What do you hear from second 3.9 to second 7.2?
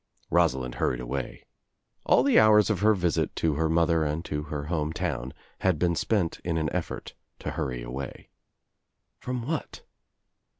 and to her home town had been spent in an effort